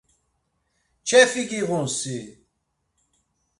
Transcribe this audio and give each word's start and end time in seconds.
Çefi 1.07 1.43
giğun 1.49 1.85
si! 1.97 2.17